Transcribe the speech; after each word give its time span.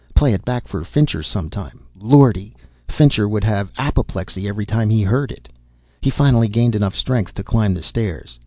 Play 0.15 0.33
it 0.33 0.43
back 0.43 0.67
for 0.67 0.83
Fincher 0.83 1.21
some 1.21 1.47
time 1.51 1.83
Lordy, 1.99 2.55
Fincher 2.87 3.29
would 3.29 3.43
have 3.43 3.71
apoplexy 3.77 4.47
every 4.47 4.65
time 4.65 4.89
he 4.89 5.03
heard 5.03 5.31
it! 5.31 5.47
He 6.01 6.09
finally 6.09 6.47
gained 6.47 6.73
enough 6.73 6.95
strength 6.95 7.35
to 7.35 7.43
climb 7.43 7.75
the 7.75 7.83
stairs. 7.83 8.39